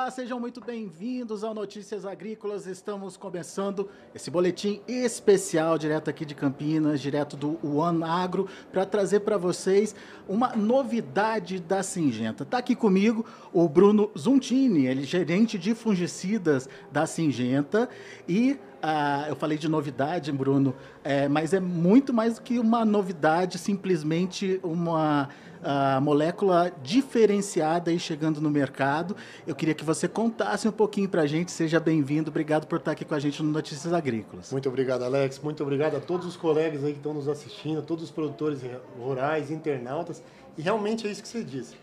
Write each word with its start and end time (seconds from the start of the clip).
Olá, 0.00 0.10
sejam 0.10 0.40
muito 0.40 0.62
bem-vindos 0.62 1.44
ao 1.44 1.52
Notícias 1.52 2.06
Agrícolas. 2.06 2.66
Estamos 2.66 3.18
começando 3.18 3.86
esse 4.14 4.30
boletim 4.30 4.80
especial 4.88 5.76
direto 5.76 6.08
aqui 6.08 6.24
de 6.24 6.34
Campinas, 6.34 7.02
direto 7.02 7.36
do 7.36 7.58
One 7.62 8.02
Agro, 8.02 8.48
para 8.72 8.86
trazer 8.86 9.20
para 9.20 9.36
vocês 9.36 9.94
uma 10.26 10.56
novidade 10.56 11.60
da 11.60 11.82
Singenta. 11.82 12.44
Está 12.44 12.56
aqui 12.56 12.74
comigo 12.74 13.26
o 13.52 13.68
Bruno 13.68 14.10
Zuntini, 14.18 14.86
ele 14.86 15.02
é 15.02 15.04
gerente 15.04 15.58
de 15.58 15.74
fungicidas 15.74 16.66
da 16.90 17.04
Singenta 17.04 17.86
e 18.26 18.58
ah, 18.82 19.26
eu 19.28 19.36
falei 19.36 19.58
de 19.58 19.68
novidade, 19.68 20.32
Bruno, 20.32 20.74
é, 21.04 21.28
mas 21.28 21.52
é 21.52 21.60
muito 21.60 22.14
mais 22.14 22.36
do 22.36 22.40
que 22.40 22.58
uma 22.58 22.82
novidade, 22.86 23.58
simplesmente 23.58 24.58
uma 24.62 25.28
a 25.62 26.00
molécula 26.00 26.72
diferenciada 26.82 27.90
aí 27.90 27.98
chegando 27.98 28.40
no 28.40 28.50
mercado. 28.50 29.16
Eu 29.46 29.54
queria 29.54 29.74
que 29.74 29.84
você 29.84 30.08
contasse 30.08 30.66
um 30.66 30.72
pouquinho 30.72 31.08
para 31.08 31.22
a 31.22 31.26
gente. 31.26 31.50
Seja 31.50 31.78
bem-vindo. 31.78 32.30
Obrigado 32.30 32.66
por 32.66 32.78
estar 32.78 32.92
aqui 32.92 33.04
com 33.04 33.14
a 33.14 33.18
gente 33.18 33.42
no 33.42 33.50
Notícias 33.50 33.92
Agrícolas. 33.92 34.50
Muito 34.52 34.68
obrigado, 34.68 35.04
Alex. 35.04 35.38
Muito 35.40 35.62
obrigado 35.62 35.96
a 35.96 36.00
todos 36.00 36.26
os 36.26 36.36
colegas 36.36 36.84
aí 36.84 36.92
que 36.92 36.98
estão 36.98 37.14
nos 37.14 37.28
assistindo, 37.28 37.82
todos 37.82 38.04
os 38.04 38.10
produtores 38.10 38.60
rurais, 38.98 39.50
internautas. 39.50 40.22
E 40.56 40.62
realmente 40.62 41.06
é 41.06 41.10
isso 41.10 41.22
que 41.22 41.28
você 41.28 41.44
disse. 41.44 41.76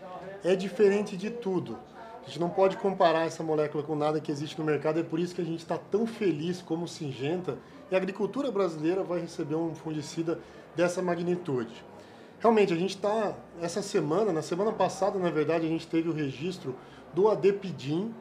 É 0.44 0.54
diferente 0.54 1.16
de 1.16 1.30
tudo. 1.30 1.78
A 2.22 2.26
gente 2.26 2.40
não 2.40 2.50
pode 2.50 2.76
comparar 2.76 3.26
essa 3.26 3.42
molécula 3.42 3.82
com 3.82 3.94
nada 3.94 4.20
que 4.20 4.30
existe 4.30 4.58
no 4.58 4.64
mercado. 4.64 5.00
É 5.00 5.02
por 5.02 5.18
isso 5.18 5.34
que 5.34 5.40
a 5.40 5.44
gente 5.44 5.60
está 5.60 5.78
tão 5.78 6.06
feliz 6.06 6.60
como 6.60 6.86
Singenta. 6.86 7.56
E 7.90 7.94
a 7.94 7.98
agricultura 7.98 8.50
brasileira 8.52 9.02
vai 9.02 9.20
receber 9.20 9.54
um 9.54 9.74
fungicida 9.74 10.38
dessa 10.76 11.00
magnitude. 11.00 11.72
Realmente, 12.40 12.72
a 12.72 12.76
gente 12.76 12.94
está, 12.94 13.34
essa 13.60 13.82
semana, 13.82 14.32
na 14.32 14.42
semana 14.42 14.70
passada, 14.70 15.18
na 15.18 15.28
verdade, 15.28 15.66
a 15.66 15.68
gente 15.68 15.88
teve 15.88 16.08
o 16.08 16.12
registro 16.12 16.76
do 17.12 17.28
Adepidim, 17.28 18.14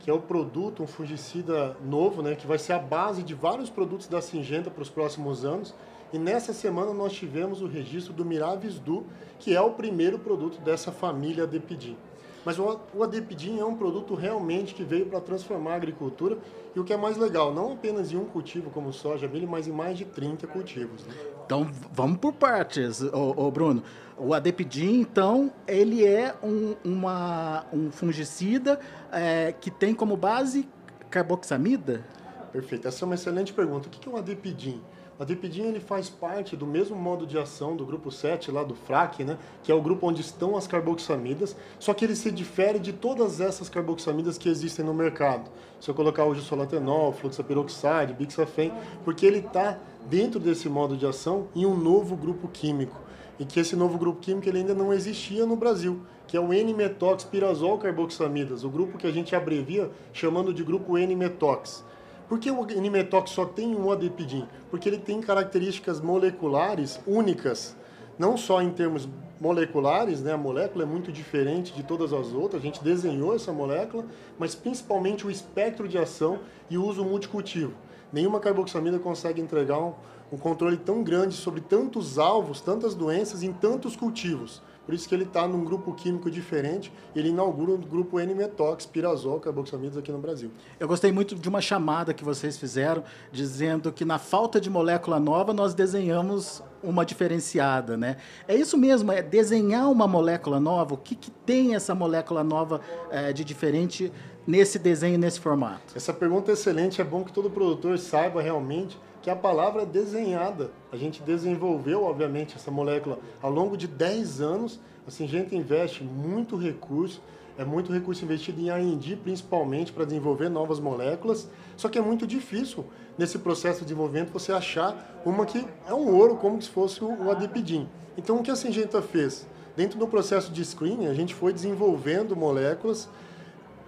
que 0.00 0.10
é 0.10 0.12
o 0.12 0.18
produto, 0.18 0.82
um 0.82 0.88
fungicida 0.88 1.76
novo, 1.84 2.20
né, 2.20 2.34
que 2.34 2.48
vai 2.48 2.58
ser 2.58 2.72
a 2.72 2.78
base 2.80 3.22
de 3.22 3.32
vários 3.32 3.70
produtos 3.70 4.08
da 4.08 4.20
Singenta 4.20 4.70
para 4.70 4.82
os 4.82 4.90
próximos 4.90 5.44
anos. 5.44 5.72
E 6.12 6.18
nessa 6.18 6.52
semana 6.52 6.92
nós 6.92 7.12
tivemos 7.12 7.62
o 7.62 7.68
registro 7.68 8.12
do 8.12 8.24
Miravisdu, 8.24 9.06
que 9.38 9.54
é 9.54 9.60
o 9.60 9.70
primeiro 9.70 10.18
produto 10.18 10.60
dessa 10.60 10.90
família 10.90 11.44
Adepidim. 11.44 11.96
Mas 12.44 12.58
o 12.58 13.02
Adepidin 13.02 13.58
é 13.58 13.64
um 13.64 13.76
produto 13.76 14.14
realmente 14.14 14.74
que 14.74 14.82
veio 14.82 15.06
para 15.06 15.20
transformar 15.20 15.72
a 15.72 15.76
agricultura 15.76 16.38
e 16.74 16.80
o 16.80 16.84
que 16.84 16.92
é 16.92 16.96
mais 16.96 17.16
legal, 17.16 17.52
não 17.52 17.72
apenas 17.72 18.12
em 18.12 18.16
um 18.16 18.24
cultivo 18.24 18.70
como 18.70 18.92
soja, 18.92 19.28
milho, 19.28 19.48
mas 19.48 19.66
em 19.66 19.72
mais 19.72 19.98
de 19.98 20.04
30 20.04 20.46
cultivos. 20.46 21.04
Né? 21.04 21.14
Então 21.44 21.68
vamos 21.92 22.18
por 22.18 22.32
partes, 22.32 23.02
ô, 23.02 23.34
ô 23.36 23.50
Bruno. 23.50 23.82
O 24.16 24.34
Adepidin, 24.34 25.00
então, 25.00 25.50
ele 25.66 26.04
é 26.04 26.34
um, 26.42 26.76
uma, 26.84 27.64
um 27.72 27.90
fungicida 27.90 28.78
é, 29.10 29.52
que 29.58 29.70
tem 29.70 29.94
como 29.94 30.14
base 30.16 30.68
carboxamida? 31.10 32.04
Perfeito, 32.52 32.86
essa 32.86 33.04
é 33.04 33.06
uma 33.06 33.14
excelente 33.14 33.52
pergunta. 33.52 33.88
O 33.88 33.90
que 33.90 34.08
é 34.08 34.12
o 34.12 34.16
Adepidin? 34.16 34.80
A 35.20 35.24
Dipidin 35.26 35.64
ele 35.64 35.80
faz 35.80 36.08
parte 36.08 36.56
do 36.56 36.66
mesmo 36.66 36.96
modo 36.96 37.26
de 37.26 37.36
ação 37.36 37.76
do 37.76 37.84
grupo 37.84 38.10
7 38.10 38.50
lá 38.50 38.64
do 38.64 38.74
FRAC, 38.74 39.22
né, 39.22 39.36
que 39.62 39.70
é 39.70 39.74
o 39.74 39.82
grupo 39.82 40.06
onde 40.06 40.22
estão 40.22 40.56
as 40.56 40.66
carboxamidas, 40.66 41.54
só 41.78 41.92
que 41.92 42.06
ele 42.06 42.16
se 42.16 42.30
difere 42.30 42.78
de 42.78 42.90
todas 42.90 43.38
essas 43.38 43.68
carboxamidas 43.68 44.38
que 44.38 44.48
existem 44.48 44.82
no 44.82 44.94
mercado. 44.94 45.50
Se 45.78 45.90
eu 45.90 45.94
colocar 45.94 46.24
hoje 46.24 46.40
o 46.40 46.42
solatenol, 46.42 47.12
fluxaperoxide, 47.12 48.14
bixafen, 48.18 48.72
porque 49.04 49.26
ele 49.26 49.40
está 49.40 49.78
dentro 50.08 50.40
desse 50.40 50.70
modo 50.70 50.96
de 50.96 51.04
ação 51.04 51.48
em 51.54 51.66
um 51.66 51.76
novo 51.76 52.16
grupo 52.16 52.48
químico. 52.48 52.98
E 53.38 53.44
que 53.44 53.60
esse 53.60 53.76
novo 53.76 53.98
grupo 53.98 54.20
químico 54.20 54.48
ele 54.48 54.60
ainda 54.60 54.74
não 54.74 54.90
existia 54.90 55.44
no 55.44 55.54
Brasil, 55.54 56.00
que 56.26 56.34
é 56.34 56.40
o 56.40 56.50
N-metox 56.50 57.24
pirazol 57.24 57.76
carboxamidas, 57.76 58.64
o 58.64 58.70
grupo 58.70 58.96
que 58.96 59.06
a 59.06 59.12
gente 59.12 59.36
abrevia 59.36 59.90
chamando 60.14 60.54
de 60.54 60.64
grupo 60.64 60.96
N-metox. 60.96 61.84
Por 62.30 62.38
que 62.38 62.48
o 62.48 62.64
Nimetox 62.64 63.32
só 63.32 63.44
tem 63.44 63.74
um 63.74 63.90
adepidin? 63.90 64.46
Porque 64.70 64.88
ele 64.88 64.98
tem 64.98 65.20
características 65.20 66.00
moleculares 66.00 67.00
únicas, 67.04 67.76
não 68.16 68.36
só 68.36 68.62
em 68.62 68.70
termos 68.70 69.08
moleculares, 69.40 70.22
né? 70.22 70.32
a 70.32 70.38
molécula 70.38 70.84
é 70.84 70.86
muito 70.86 71.10
diferente 71.10 71.72
de 71.72 71.82
todas 71.82 72.12
as 72.12 72.32
outras, 72.32 72.62
a 72.62 72.64
gente 72.64 72.84
desenhou 72.84 73.34
essa 73.34 73.50
molécula, 73.50 74.04
mas 74.38 74.54
principalmente 74.54 75.26
o 75.26 75.30
espectro 75.30 75.88
de 75.88 75.98
ação 75.98 76.38
e 76.70 76.78
o 76.78 76.86
uso 76.86 77.04
multicultivo. 77.04 77.72
Nenhuma 78.12 78.38
carboxamida 78.38 79.00
consegue 79.00 79.40
entregar 79.40 79.80
um, 79.80 79.94
um 80.30 80.38
controle 80.38 80.76
tão 80.76 81.02
grande 81.02 81.34
sobre 81.34 81.60
tantos 81.60 82.16
alvos, 82.16 82.60
tantas 82.60 82.94
doenças 82.94 83.42
em 83.42 83.52
tantos 83.52 83.96
cultivos. 83.96 84.62
Por 84.84 84.94
isso 84.94 85.08
que 85.08 85.14
ele 85.14 85.24
está 85.24 85.46
num 85.46 85.64
grupo 85.64 85.92
químico 85.92 86.30
diferente. 86.30 86.92
Ele 87.14 87.28
inaugura 87.28 87.72
o 87.72 87.78
grupo 87.78 88.18
N-metox, 88.18 88.86
pirazol, 88.86 89.38
carboxamidas 89.38 89.96
aqui 89.96 90.10
no 90.10 90.18
Brasil. 90.18 90.50
Eu 90.78 90.88
gostei 90.88 91.12
muito 91.12 91.34
de 91.34 91.48
uma 91.48 91.60
chamada 91.60 92.12
que 92.12 92.24
vocês 92.24 92.56
fizeram, 92.56 93.04
dizendo 93.30 93.92
que 93.92 94.04
na 94.04 94.18
falta 94.18 94.60
de 94.60 94.68
molécula 94.68 95.20
nova 95.20 95.52
nós 95.52 95.74
desenhamos 95.74 96.62
uma 96.82 97.04
diferenciada, 97.04 97.96
né? 97.96 98.16
É 98.48 98.54
isso 98.54 98.76
mesmo, 98.76 99.12
é 99.12 99.22
desenhar 99.22 99.90
uma 99.90 100.08
molécula 100.08 100.58
nova. 100.58 100.94
O 100.94 100.98
que, 100.98 101.14
que 101.14 101.30
tem 101.30 101.74
essa 101.74 101.94
molécula 101.94 102.42
nova 102.42 102.80
é, 103.10 103.32
de 103.32 103.44
diferente 103.44 104.10
nesse 104.46 104.78
desenho, 104.78 105.18
nesse 105.18 105.38
formato? 105.38 105.94
Essa 105.94 106.12
pergunta 106.12 106.50
é 106.50 106.54
excelente. 106.54 107.00
É 107.00 107.04
bom 107.04 107.22
que 107.22 107.32
todo 107.32 107.50
produtor 107.50 107.98
saiba 107.98 108.40
realmente 108.40 108.98
que 109.22 109.30
a 109.30 109.36
palavra 109.36 109.82
é 109.82 109.86
desenhada. 109.86 110.70
A 110.92 110.96
gente 110.96 111.22
desenvolveu, 111.22 112.04
obviamente, 112.04 112.56
essa 112.56 112.70
molécula 112.70 113.18
ao 113.42 113.50
longo 113.50 113.76
de 113.76 113.86
10 113.86 114.40
anos. 114.40 114.80
A 115.06 115.10
Singenta 115.10 115.54
investe 115.54 116.02
muito 116.02 116.56
recurso, 116.56 117.22
é 117.58 117.64
muito 117.64 117.92
recurso 117.92 118.24
investido 118.24 118.60
em 118.60 118.70
R&D, 118.70 119.16
principalmente 119.16 119.92
para 119.92 120.04
desenvolver 120.04 120.48
novas 120.48 120.80
moléculas. 120.80 121.48
Só 121.76 121.88
que 121.88 121.98
é 121.98 122.02
muito 122.02 122.26
difícil 122.26 122.84
nesse 123.18 123.38
processo 123.38 123.80
de 123.80 123.86
desenvolvimento 123.86 124.32
você 124.32 124.52
achar 124.52 125.20
uma 125.24 125.44
que 125.44 125.66
é 125.86 125.92
um 125.92 126.14
ouro, 126.14 126.36
como 126.36 126.60
se 126.60 126.68
fosse 126.68 127.02
o 127.04 127.30
adepidin. 127.30 127.88
Então, 128.16 128.36
o 128.38 128.42
que 128.42 128.50
a 128.50 128.56
Singenta 128.56 129.02
fez? 129.02 129.46
Dentro 129.76 129.98
do 129.98 130.06
processo 130.06 130.50
de 130.50 130.64
screening, 130.64 131.06
a 131.06 131.14
gente 131.14 131.34
foi 131.34 131.52
desenvolvendo 131.52 132.34
moléculas 132.34 133.08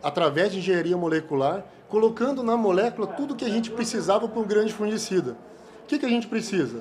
através 0.02 0.52
de 0.52 0.58
engenharia 0.58 0.96
molecular 0.96 1.64
colocando 1.92 2.42
na 2.42 2.56
molécula 2.56 3.06
tudo 3.06 3.36
que 3.36 3.44
a 3.44 3.50
gente 3.50 3.70
precisava 3.70 4.26
para 4.26 4.40
um 4.40 4.44
grande 4.44 4.72
fungicida. 4.72 5.36
O 5.84 5.86
que, 5.86 5.98
que 5.98 6.06
a 6.06 6.08
gente 6.08 6.26
precisa? 6.26 6.80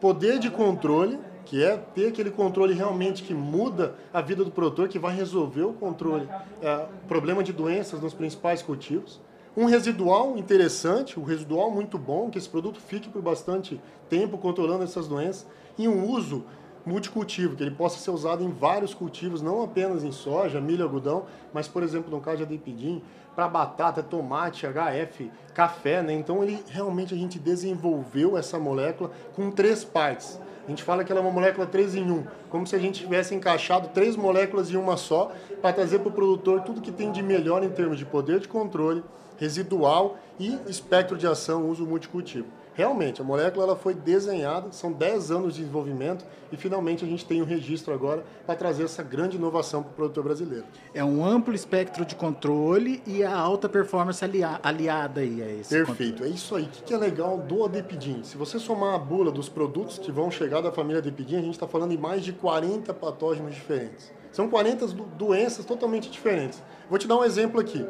Poder 0.00 0.38
de 0.38 0.48
controle, 0.48 1.18
que 1.44 1.62
é 1.62 1.76
ter 1.76 2.08
aquele 2.08 2.30
controle 2.30 2.72
realmente 2.72 3.22
que 3.22 3.34
muda 3.34 3.94
a 4.10 4.22
vida 4.22 4.42
do 4.42 4.50
produtor, 4.50 4.88
que 4.88 4.98
vai 4.98 5.14
resolver 5.14 5.64
o 5.64 5.74
controle, 5.74 6.26
é, 6.62 6.86
problema 7.06 7.44
de 7.44 7.52
doenças 7.52 8.00
nos 8.00 8.14
principais 8.14 8.62
cultivos. 8.62 9.20
Um 9.54 9.66
residual 9.66 10.38
interessante, 10.38 11.20
um 11.20 11.24
residual 11.24 11.70
muito 11.70 11.98
bom, 11.98 12.30
que 12.30 12.38
esse 12.38 12.48
produto 12.48 12.80
fique 12.80 13.10
por 13.10 13.20
bastante 13.20 13.78
tempo 14.08 14.38
controlando 14.38 14.82
essas 14.82 15.06
doenças. 15.06 15.46
E 15.76 15.86
um 15.86 16.08
uso 16.08 16.44
multicultivo, 16.88 17.54
que 17.54 17.62
ele 17.62 17.70
possa 17.70 17.98
ser 17.98 18.10
usado 18.10 18.42
em 18.42 18.50
vários 18.50 18.94
cultivos, 18.94 19.42
não 19.42 19.62
apenas 19.62 20.02
em 20.02 20.10
soja, 20.10 20.60
milho, 20.60 20.82
algodão, 20.82 21.26
mas, 21.52 21.68
por 21.68 21.82
exemplo, 21.82 22.10
no 22.10 22.20
caso 22.20 22.38
de 22.38 22.42
adepidim, 22.44 23.02
para 23.36 23.46
batata, 23.46 24.02
tomate, 24.02 24.66
HF, 24.66 25.30
café, 25.54 26.02
né? 26.02 26.12
Então 26.12 26.42
ele 26.42 26.60
realmente 26.70 27.14
a 27.14 27.16
gente 27.16 27.38
desenvolveu 27.38 28.36
essa 28.36 28.58
molécula 28.58 29.12
com 29.36 29.50
três 29.50 29.84
partes. 29.84 30.40
A 30.66 30.70
gente 30.70 30.82
fala 30.82 31.04
que 31.04 31.12
ela 31.12 31.20
é 31.20 31.24
uma 31.24 31.30
molécula 31.30 31.66
3 31.66 31.94
em 31.94 32.10
1, 32.10 32.24
como 32.50 32.66
se 32.66 32.74
a 32.74 32.78
gente 32.78 33.00
tivesse 33.00 33.34
encaixado 33.34 33.88
três 33.88 34.16
moléculas 34.16 34.70
em 34.70 34.76
uma 34.76 34.96
só, 34.96 35.32
para 35.62 35.72
trazer 35.72 36.00
para 36.00 36.08
o 36.08 36.12
produtor 36.12 36.62
tudo 36.62 36.80
que 36.80 36.90
tem 36.90 37.12
de 37.12 37.22
melhor 37.22 37.62
em 37.62 37.70
termos 37.70 37.96
de 37.96 38.04
poder 38.04 38.40
de 38.40 38.48
controle, 38.48 39.02
residual 39.38 40.18
e 40.38 40.58
espectro 40.66 41.16
de 41.16 41.26
ação, 41.26 41.70
uso 41.70 41.86
multicultivo. 41.86 42.48
Realmente, 42.78 43.20
a 43.20 43.24
molécula 43.24 43.64
ela 43.64 43.74
foi 43.74 43.92
desenhada, 43.92 44.70
são 44.70 44.92
10 44.92 45.32
anos 45.32 45.54
de 45.54 45.62
desenvolvimento 45.62 46.24
e 46.52 46.56
finalmente 46.56 47.04
a 47.04 47.08
gente 47.08 47.26
tem 47.26 47.42
um 47.42 47.44
registro 47.44 47.92
agora 47.92 48.24
para 48.46 48.54
trazer 48.54 48.84
essa 48.84 49.02
grande 49.02 49.36
inovação 49.36 49.82
para 49.82 49.90
o 49.90 49.94
produtor 49.94 50.22
brasileiro. 50.22 50.64
É 50.94 51.02
um 51.02 51.26
amplo 51.26 51.52
espectro 51.52 52.04
de 52.04 52.14
controle 52.14 53.02
e 53.04 53.24
a 53.24 53.36
alta 53.36 53.68
performance 53.68 54.24
aliada 54.62 55.22
aí 55.22 55.42
a 55.42 55.50
esse 55.54 55.70
Perfeito, 55.74 56.10
controle. 56.12 56.30
é 56.30 56.34
isso 56.36 56.54
aí. 56.54 56.66
O 56.66 56.68
que 56.68 56.94
é 56.94 56.96
legal 56.96 57.38
do 57.38 57.64
Adepidin? 57.64 58.22
Se 58.22 58.36
você 58.36 58.60
somar 58.60 58.94
a 58.94 58.98
bula 58.98 59.32
dos 59.32 59.48
produtos 59.48 59.98
que 59.98 60.12
vão 60.12 60.30
chegar 60.30 60.60
da 60.60 60.70
família 60.70 61.00
Adepidin, 61.00 61.38
a 61.38 61.42
gente 61.42 61.54
está 61.54 61.66
falando 61.66 61.90
em 61.90 61.98
mais 61.98 62.24
de 62.24 62.32
40 62.32 62.94
patógenos 62.94 63.56
diferentes. 63.56 64.12
São 64.30 64.48
40 64.48 64.86
doenças 65.18 65.64
totalmente 65.64 66.08
diferentes. 66.08 66.62
Vou 66.88 66.96
te 66.96 67.08
dar 67.08 67.16
um 67.16 67.24
exemplo 67.24 67.60
aqui. 67.60 67.84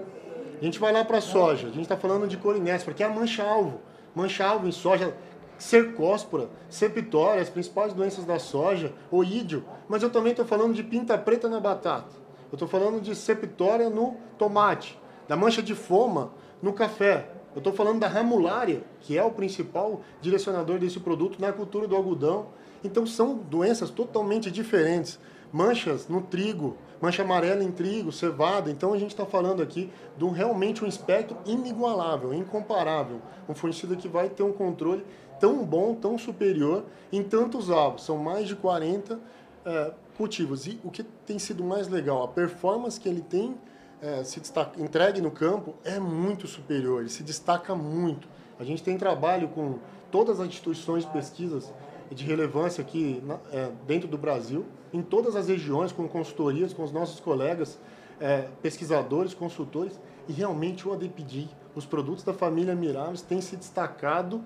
A 0.59 0.65
gente 0.65 0.79
vai 0.79 0.95
lá 0.95 1.05
para 1.05 1.19
a 1.19 1.21
soja, 1.21 1.67
a 1.67 1.71
gente 1.71 1.83
está 1.83 1.97
falando 1.99 2.27
de 2.27 2.39
corinéspora, 2.39 2.97
que 2.97 3.03
é 3.03 3.07
a 3.07 3.11
mancha-alvo 3.11 3.87
mancha-alvo 4.19 4.67
em 4.67 4.73
soja, 4.73 5.15
cercóspora, 5.57 6.51
septória, 6.69 7.41
as 7.41 7.49
principais 7.49 7.93
doenças 7.93 8.25
da 8.25 8.41
soja, 8.41 8.93
oídio. 9.13 9.65
Mas 9.89 10.03
eu 10.03 10.11
também 10.11 10.33
estou 10.33 10.45
falando 10.45 10.75
de 10.75 10.83
pinta 10.83 11.17
preta 11.17 11.49
na 11.49 11.61
batata. 11.61 12.17
Eu 12.51 12.57
estou 12.57 12.67
falando 12.67 13.01
de 13.01 13.15
septória 13.15 13.89
no 13.89 14.17
tomate, 14.37 14.99
da 15.29 15.37
mancha 15.37 15.63
de 15.63 15.75
foma 15.75 16.33
no 16.61 16.73
café. 16.73 17.31
Eu 17.55 17.59
estou 17.59 17.73
falando 17.73 18.01
da 18.01 18.09
ramulária, 18.09 18.83
que 19.01 19.17
é 19.17 19.23
o 19.23 19.31
principal 19.31 20.01
direcionador 20.21 20.79
desse 20.79 20.99
produto 20.99 21.41
na 21.41 21.53
cultura 21.53 21.87
do 21.87 21.95
algodão. 21.95 22.47
Então 22.83 23.07
são 23.07 23.37
doenças 23.37 23.89
totalmente 23.89 24.51
diferentes. 24.51 25.19
manchas 25.53 26.09
no 26.09 26.21
trigo, 26.23 26.77
mancha 27.01 27.23
amarela 27.23 27.63
em 27.63 27.71
trigo, 27.71 28.13
cevada. 28.13 28.71
Então 28.71 28.93
a 28.93 28.99
gente 28.99 29.11
está 29.11 29.25
falando 29.25 29.63
aqui 29.63 29.91
de 30.17 30.25
um, 30.25 30.31
realmente 30.31 30.85
um 30.85 30.87
espectro 30.87 31.37
inigualável, 31.47 32.33
incomparável. 32.35 33.21
Um 33.49 33.55
fungicida 33.55 33.97
que 33.97 34.09
vai 34.09 34.29
ter 34.29 34.43
um 34.43 34.53
controle 34.53 35.05
tão 35.41 35.65
bom, 35.65 35.95
tão 35.95 36.19
superior 36.19 36.85
em 37.13 37.23
tantos 37.23 37.71
alvos. 37.71 38.05
São 38.05 38.19
mais 38.19 38.49
de 38.49 38.57
40 38.57 39.19
é, 39.65 39.93
cultivos. 40.17 40.67
E 40.67 40.81
o 40.83 40.91
que 40.91 41.03
tem 41.03 41.39
sido 41.39 41.63
mais 41.63 41.89
legal, 41.89 42.23
a 42.23 42.29
performance 42.29 42.99
que 42.99 43.09
ele 43.09 43.23
tem 43.23 43.57
é, 44.01 44.23
se 44.25 44.41
destaca, 44.41 44.81
entregue 44.81 45.21
no 45.21 45.31
campo 45.31 45.75
é 45.85 45.99
muito 45.99 46.47
superior, 46.47 47.01
ele 47.01 47.09
se 47.09 47.23
destaca 47.23 47.75
muito. 47.75 48.29
A 48.59 48.65
gente 48.65 48.83
tem 48.83 48.97
trabalho 48.97 49.49
com 49.49 49.79
todas 50.11 50.41
as 50.41 50.49
instituições 50.49 51.05
de 51.05 51.13
pesquisas 51.13 51.73
de 52.11 52.25
relevância 52.25 52.83
aqui 52.83 53.23
é, 53.53 53.71
dentro 53.87 54.09
do 54.09 54.19
Brasil, 54.19 54.65
em 54.93 55.03
todas 55.03 55.37
as 55.37 55.49
regiões, 55.49 55.93
com 55.93 56.09
consultorias, 56.09 56.73
com 56.73 56.83
os 56.83 56.93
nossos 56.93 57.21
colegas, 57.21 57.79
é, 58.21 58.49
pesquisadores, 58.63 59.35
consultores, 59.35 60.01
e 60.29 60.33
realmente 60.33 60.87
o 60.87 60.93
ADPD, 60.93 61.49
os 61.75 61.87
produtos 61.87 62.25
da 62.25 62.35
família 62.35 62.75
Mirables 62.75 63.23
têm 63.23 63.41
se 63.41 63.57
destacado 63.57 64.43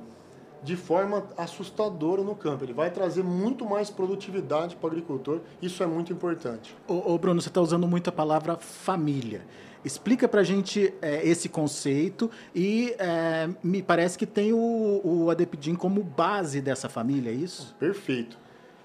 de 0.62 0.76
forma 0.76 1.24
assustadora 1.36 2.22
no 2.22 2.36
campo. 2.36 2.64
Ele 2.64 2.72
vai 2.72 2.90
trazer 2.90 3.24
muito 3.24 3.64
mais 3.64 3.90
produtividade 3.90 4.76
para 4.76 4.86
o 4.86 4.90
agricultor, 4.90 5.40
isso 5.60 5.82
é 5.82 5.86
muito 5.86 6.12
importante. 6.12 6.76
Ô, 6.86 7.12
ô 7.12 7.18
Bruno, 7.18 7.40
você 7.40 7.48
está 7.48 7.60
usando 7.60 7.86
muito 7.88 8.08
a 8.08 8.12
palavra 8.12 8.56
família. 8.56 9.44
Explica 9.84 10.28
para 10.28 10.40
a 10.40 10.44
gente 10.44 10.94
é, 11.02 11.26
esse 11.26 11.48
conceito 11.48 12.30
e 12.54 12.94
é, 12.98 13.48
me 13.62 13.82
parece 13.82 14.16
que 14.16 14.26
tem 14.26 14.52
o, 14.52 15.00
o 15.02 15.30
Adepidin 15.30 15.74
como 15.74 16.02
base 16.02 16.60
dessa 16.60 16.88
família, 16.88 17.30
é 17.30 17.34
isso? 17.34 17.74
Perfeito. 17.78 18.38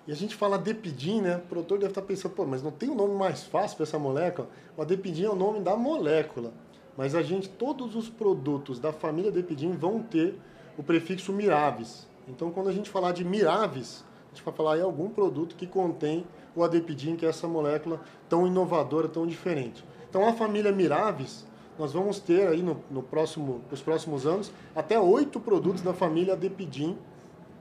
E 0.08 0.12
a 0.12 0.16
gente 0.16 0.36
fala 0.36 0.56
Adepidin, 0.56 1.22
né? 1.22 1.36
O 1.36 1.42
produtor 1.42 1.78
deve 1.80 1.92
estar 1.92 2.02
tá 2.02 2.08
pensando, 2.08 2.32
pô, 2.32 2.46
mas 2.46 2.64
não 2.64 2.72
tem 2.72 2.90
um 2.90 2.96
nome 2.96 3.14
mais 3.14 3.44
fácil 3.44 3.78
para 3.78 3.84
essa 3.84 4.00
molécula? 4.00 4.50
O 4.76 4.82
Adepidin 4.82 5.26
é 5.26 5.30
o 5.30 5.36
nome 5.36 5.60
da 5.60 5.76
molécula. 5.76 6.54
Mas 6.96 7.14
a 7.14 7.22
gente, 7.22 7.48
todos 7.48 7.96
os 7.96 8.10
produtos 8.10 8.80
da 8.80 8.92
família 8.92 9.30
Adepidin 9.30 9.74
vão 9.74 10.02
ter 10.02 10.40
o 10.78 10.82
prefixo 10.82 11.32
Miravis. 11.32 12.08
Então, 12.28 12.50
quando 12.50 12.70
a 12.70 12.74
gente 12.74 12.90
falar 12.90 13.12
de 13.12 13.24
Miravis, 13.24 14.04
a 14.26 14.36
gente 14.36 14.44
vai 14.44 14.54
falar 14.54 14.78
em 14.78 14.82
algum 14.82 15.10
produto 15.10 15.56
que 15.56 15.68
contém 15.68 16.26
o 16.56 16.64
Adepidin, 16.64 17.16
que 17.16 17.26
é 17.26 17.30
essa 17.30 17.48
molécula 17.48 18.02
tão 18.28 18.48
inovadora, 18.48 19.08
tão 19.08 19.28
diferente. 19.28 19.84
Então, 20.10 20.28
a 20.28 20.34
família 20.34 20.72
Miravis, 20.72 21.46
nós 21.78 21.94
vamos 21.94 22.20
ter 22.20 22.48
aí 22.48 22.62
no, 22.62 22.78
no 22.90 23.04
próximo, 23.04 23.62
nos 23.70 23.82
próximos 23.82 24.26
anos 24.26 24.52
até 24.76 25.00
oito 25.00 25.40
produtos 25.40 25.82
da 25.82 25.94
família 25.94 26.34
Adepidin, 26.34 26.98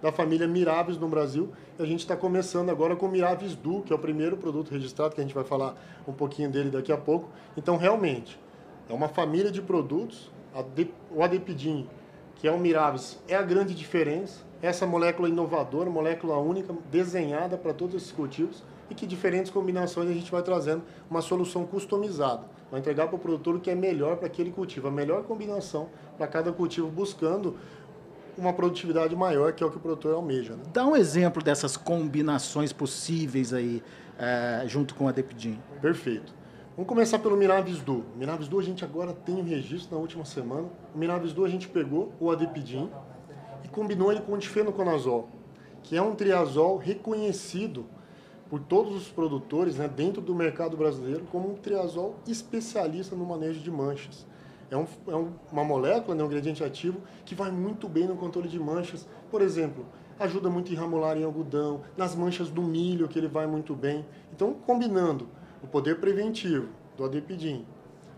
da 0.01 0.13
família 0.13 0.47
Miravis 0.47 0.97
no 0.97 1.09
Brasil. 1.09 1.51
E 1.79 1.83
a 1.83 1.87
gente 1.87 2.01
está 2.01 2.17
começando 2.17 2.71
agora 2.71 2.95
com 2.95 3.07
o 3.07 3.11
Miravis 3.11 3.55
Du, 3.57 3.83
que 3.83 3.93
é 3.93 3.97
o 3.97 3.99
primeiro 3.99 4.37
produto 4.37 4.71
registrado, 4.71 5.15
que 5.15 5.21
a 5.21 5.25
gente 5.25 5.35
vai 5.35 5.45
falar 5.45 5.75
um 6.07 6.13
pouquinho 6.13 6.51
dele 6.51 6.71
daqui 6.71 6.93
a 6.93 6.97
pouco. 6.97 7.29
Então, 7.57 7.77
realmente, 7.77 8.39
é 8.89 8.93
uma 8.93 9.09
família 9.09 9.51
de 9.51 9.61
produtos. 9.61 10.31
O 11.11 11.23
Adepidin, 11.23 11.87
que 12.37 12.47
é 12.49 12.53
o 12.53 12.59
Miravis, 12.59 13.21
é 13.29 13.35
a 13.35 13.43
grande 13.43 13.75
diferença. 13.75 14.41
Essa 14.63 14.87
molécula 14.87 15.29
inovadora, 15.29 15.91
molécula 15.91 16.39
única, 16.39 16.75
desenhada 16.91 17.59
para 17.59 17.75
todos 17.75 17.95
esses 17.95 18.13
cultivos 18.13 18.63
e 18.91 18.95
que 18.95 19.07
diferentes 19.07 19.51
combinações 19.51 20.09
a 20.09 20.13
gente 20.13 20.31
vai 20.31 20.43
trazendo 20.43 20.83
uma 21.11 21.21
solução 21.21 21.67
customizada. 21.67 22.45
Vai 22.71 22.81
entregar 22.81 23.07
para 23.07 23.17
o 23.17 23.19
produtor 23.19 23.57
o 23.57 23.61
que 23.61 23.71
é 23.71 23.75
melhor 23.75 24.17
para 24.17 24.27
aquele 24.27 24.51
cultivo, 24.51 24.89
a 24.89 24.91
melhor 24.91 25.23
combinação 25.25 25.89
para 26.17 26.27
cada 26.27 26.53
cultivo, 26.53 26.89
buscando 26.89 27.57
uma 28.37 28.53
produtividade 28.53 29.15
maior, 29.17 29.53
que 29.53 29.63
é 29.63 29.67
o 29.67 29.71
que 29.71 29.77
o 29.77 29.81
produtor 29.81 30.15
almeja. 30.15 30.55
Né? 30.55 30.63
Dá 30.73 30.85
um 30.87 30.97
exemplo 30.97 31.43
dessas 31.43 31.77
combinações 31.77 32.73
possíveis 32.73 33.53
aí, 33.53 33.83
é, 34.19 34.65
junto 34.67 34.95
com 34.95 35.09
a 35.09 35.13
Depidin. 35.13 35.59
Perfeito. 35.81 36.35
Vamos 36.77 36.89
começar 36.89 37.19
pelo 37.19 37.37
Miravis 37.37 37.81
Du. 37.81 38.05
O 38.15 38.19
Miravis 38.19 38.49
Du 38.49 38.59
a 38.59 38.63
gente 38.63 38.85
agora 38.85 39.15
tem 39.15 39.35
um 39.35 39.43
registro 39.43 39.95
na 39.95 40.01
última 40.01 40.27
semana. 40.27 40.69
O 40.95 40.99
Miravis 40.99 41.33
Du 41.33 41.45
a 41.45 41.49
gente 41.49 41.69
pegou 41.69 42.13
o 42.21 42.31
Adepidin 42.31 42.91
e 43.65 43.69
combinou 43.69 44.13
ele 44.13 44.21
com 44.21 44.35
o 44.35 44.39
difenoconazol, 44.39 45.31
que 45.83 45.97
é 45.97 46.03
um 46.03 46.15
triazol 46.15 46.77
reconhecido 46.77 47.87
por 48.49 48.61
todos 48.61 48.95
os 48.95 49.09
produtores 49.09 49.77
né, 49.77 49.89
dentro 49.89 50.23
do 50.23 50.35
mercado 50.35 50.77
brasileiro 50.77 51.25
como 51.31 51.51
um 51.51 51.55
triazol 51.55 52.17
especialista 52.27 53.17
no 53.17 53.27
manejo 53.27 53.61
de 53.61 53.71
manchas. 53.71 54.27
É, 54.71 54.77
um, 54.77 54.87
é 55.07 55.15
um, 55.15 55.33
uma 55.51 55.65
molécula, 55.65 56.15
né, 56.15 56.23
um 56.23 56.27
ingrediente 56.27 56.63
ativo, 56.63 57.01
que 57.25 57.35
vai 57.35 57.51
muito 57.51 57.89
bem 57.89 58.07
no 58.07 58.17
controle 58.17 58.49
de 58.49 58.59
manchas. 58.59 59.07
Por 59.31 59.41
exemplo, 59.41 59.85
ajuda 60.19 60.49
muito 60.49 60.73
em 60.73 60.77
ramular 60.77 61.17
em 61.17 61.25
algodão, 61.25 61.83
nas 61.97 62.15
manchas 62.15 62.51
do 62.51 62.63
milho, 62.63 63.09
que 63.09 63.19
ele 63.19 63.29
vai 63.29 63.47
muito 63.47 63.75
bem. 63.75 64.05
Então, 64.33 64.55
combinando 64.67 65.29
o 65.63 65.67
poder 65.67 66.01
preventivo 66.01 66.69
do 66.97 67.05
adepidin, 67.05 67.65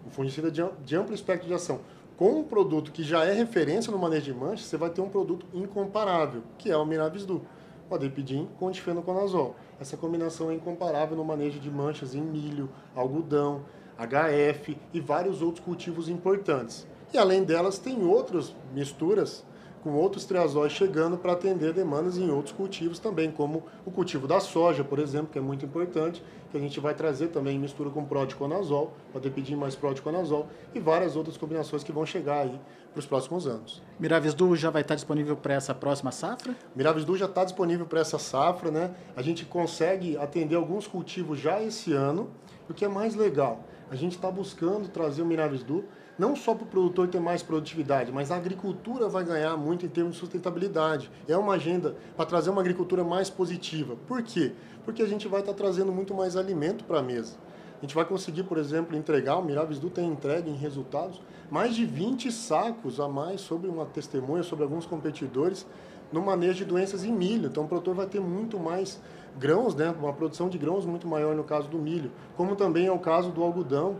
o 0.06 0.10
fungicida 0.10 0.50
de, 0.50 0.62
de 0.84 0.96
amplo 0.96 1.14
espectro 1.14 1.48
de 1.48 1.54
ação, 1.54 1.80
com 2.16 2.40
um 2.40 2.44
produto 2.44 2.90
que 2.90 3.02
já 3.02 3.24
é 3.24 3.32
referência 3.32 3.92
no 3.92 3.98
manejo 3.98 4.24
de 4.24 4.34
manchas, 4.34 4.66
você 4.66 4.76
vai 4.76 4.90
ter 4.90 5.00
um 5.00 5.08
produto 5.08 5.46
incomparável, 5.54 6.42
que 6.56 6.70
é 6.70 6.76
o 6.76 6.84
Miravisdu 6.84 7.42
o 7.90 7.94
adepidin 7.94 8.48
com 8.58 8.70
difenoconazol. 8.70 9.56
Essa 9.80 9.96
combinação 9.96 10.50
é 10.50 10.54
incomparável 10.54 11.16
no 11.16 11.24
manejo 11.24 11.58
de 11.58 11.70
manchas 11.70 12.14
em 12.14 12.20
milho, 12.20 12.68
algodão, 12.94 13.62
HF 13.98 14.76
e 14.92 15.00
vários 15.00 15.42
outros 15.42 15.64
cultivos 15.64 16.08
importantes. 16.08 16.86
E 17.12 17.18
além 17.18 17.42
delas, 17.42 17.78
tem 17.78 18.04
outras 18.04 18.54
misturas 18.74 19.44
com 19.82 19.92
outros 19.92 20.24
triazóis 20.24 20.72
chegando 20.72 21.16
para 21.16 21.32
atender 21.32 21.72
demandas 21.72 22.18
em 22.18 22.30
outros 22.30 22.54
cultivos 22.54 22.98
também, 22.98 23.30
como 23.30 23.64
o 23.84 23.90
cultivo 23.90 24.26
da 24.26 24.40
soja, 24.40 24.82
por 24.84 24.98
exemplo, 24.98 25.28
que 25.32 25.38
é 25.38 25.40
muito 25.40 25.64
importante, 25.64 26.22
que 26.50 26.56
a 26.56 26.60
gente 26.60 26.80
vai 26.80 26.94
trazer 26.94 27.28
também 27.28 27.56
em 27.56 27.58
mistura 27.58 27.90
com 27.90 28.04
prodiconazol, 28.04 28.92
para 29.12 29.20
pedir 29.30 29.56
mais 29.56 29.74
prodiconazol, 29.74 30.48
e 30.74 30.80
várias 30.80 31.16
outras 31.16 31.36
combinações 31.36 31.84
que 31.84 31.92
vão 31.92 32.06
chegar 32.06 32.40
aí 32.40 32.60
para 32.92 33.00
os 33.00 33.06
próximos 33.06 33.46
anos. 33.46 33.82
Miravisdu 33.98 34.56
já 34.56 34.70
vai 34.70 34.82
estar 34.82 34.94
disponível 34.94 35.36
para 35.36 35.54
essa 35.54 35.74
próxima 35.74 36.10
safra? 36.10 36.56
Miravisdu 36.74 37.16
já 37.16 37.26
está 37.26 37.44
disponível 37.44 37.86
para 37.86 38.00
essa 38.00 38.18
safra, 38.18 38.70
né? 38.70 38.94
A 39.14 39.22
gente 39.22 39.44
consegue 39.44 40.16
atender 40.16 40.56
alguns 40.56 40.86
cultivos 40.86 41.38
já 41.38 41.62
esse 41.62 41.92
ano, 41.92 42.30
o 42.68 42.74
que 42.74 42.84
é 42.84 42.88
mais 42.88 43.14
legal. 43.14 43.64
A 43.90 43.96
gente 43.96 44.16
está 44.16 44.30
buscando 44.30 44.88
trazer 44.88 45.22
o 45.22 45.26
Miravisdu 45.26 45.84
não 46.18 46.34
só 46.34 46.54
para 46.54 46.64
o 46.64 46.66
produtor 46.66 47.08
ter 47.08 47.20
mais 47.20 47.42
produtividade, 47.42 48.10
mas 48.10 48.30
a 48.30 48.36
agricultura 48.36 49.08
vai 49.08 49.24
ganhar 49.24 49.56
muito 49.56 49.86
em 49.86 49.88
termos 49.88 50.14
de 50.14 50.20
sustentabilidade. 50.20 51.10
É 51.28 51.36
uma 51.36 51.54
agenda 51.54 51.96
para 52.16 52.26
trazer 52.26 52.50
uma 52.50 52.60
agricultura 52.60 53.04
mais 53.04 53.30
positiva. 53.30 53.96
Por 54.06 54.22
quê? 54.22 54.52
Porque 54.84 55.02
a 55.02 55.06
gente 55.06 55.28
vai 55.28 55.40
estar 55.40 55.52
tá 55.52 55.58
trazendo 55.58 55.92
muito 55.92 56.12
mais 56.14 56.36
alimento 56.36 56.84
para 56.84 56.98
a 56.98 57.02
mesa. 57.02 57.36
A 57.78 57.80
gente 57.82 57.94
vai 57.94 58.04
conseguir, 58.04 58.42
por 58.42 58.58
exemplo, 58.58 58.96
entregar, 58.96 59.36
o 59.36 59.44
Miravisdu 59.44 59.88
tem 59.88 60.10
entregue 60.10 60.50
em 60.50 60.56
resultados, 60.56 61.20
mais 61.48 61.76
de 61.76 61.86
20 61.86 62.32
sacos 62.32 62.98
a 62.98 63.06
mais 63.06 63.40
sobre 63.40 63.68
uma 63.68 63.86
testemunha, 63.86 64.42
sobre 64.42 64.64
alguns 64.64 64.84
competidores, 64.84 65.64
no 66.10 66.20
manejo 66.20 66.54
de 66.54 66.64
doenças 66.64 67.04
em 67.04 67.12
milho. 67.12 67.46
Então 67.46 67.64
o 67.64 67.68
produtor 67.68 67.94
vai 67.94 68.06
ter 68.06 68.20
muito 68.20 68.58
mais 68.58 69.00
grãos, 69.38 69.76
né? 69.76 69.94
uma 69.96 70.12
produção 70.12 70.48
de 70.48 70.58
grãos 70.58 70.84
muito 70.84 71.06
maior 71.06 71.36
no 71.36 71.44
caso 71.44 71.68
do 71.68 71.78
milho, 71.78 72.10
como 72.36 72.56
também 72.56 72.86
é 72.86 72.92
o 72.92 72.98
caso 72.98 73.30
do 73.30 73.44
algodão. 73.44 73.96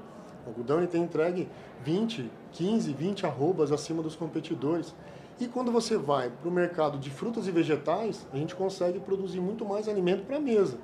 O 0.56 0.72
ele 0.78 0.86
tem 0.86 1.02
entregue 1.02 1.48
20, 1.84 2.30
15, 2.52 2.92
20 2.92 3.26
arrobas 3.26 3.72
acima 3.72 4.02
dos 4.02 4.16
competidores. 4.16 4.94
E 5.40 5.46
quando 5.46 5.70
você 5.70 5.96
vai 5.96 6.30
para 6.30 6.48
o 6.48 6.52
mercado 6.52 6.98
de 6.98 7.10
frutas 7.10 7.46
e 7.46 7.52
vegetais, 7.52 8.26
a 8.32 8.36
gente 8.36 8.56
consegue 8.56 8.98
produzir 8.98 9.40
muito 9.40 9.64
mais 9.64 9.88
alimento 9.88 10.24
para 10.24 10.36
a 10.36 10.40
mesa. 10.40 10.78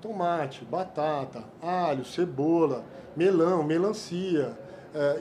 Tomate, 0.00 0.64
batata, 0.64 1.44
alho, 1.60 2.04
cebola, 2.04 2.84
melão, 3.14 3.62
melancia. 3.62 4.58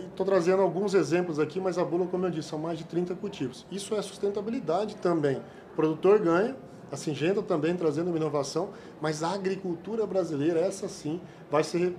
Estou 0.08 0.26
é, 0.26 0.30
trazendo 0.30 0.62
alguns 0.62 0.94
exemplos 0.94 1.40
aqui, 1.40 1.60
mas 1.60 1.78
a 1.78 1.84
bula, 1.84 2.08
como 2.08 2.26
eu 2.26 2.32
disse, 2.32 2.50
são 2.50 2.58
mais 2.58 2.78
de 2.78 2.86
30 2.86 3.16
cultivos. 3.16 3.66
Isso 3.70 3.94
é 3.94 4.02
sustentabilidade 4.02 4.96
também. 4.96 5.38
O 5.74 5.76
produtor 5.76 6.20
ganha, 6.20 6.56
a 6.92 6.96
Singenta 6.96 7.42
também 7.42 7.76
trazendo 7.76 8.08
uma 8.08 8.18
inovação, 8.18 8.70
mas 9.02 9.22
a 9.22 9.34
agricultura 9.34 10.08
brasileira, 10.08 10.60
essa 10.60 10.88
sim, 10.88 11.22
vai 11.52 11.64
ser 11.64 11.96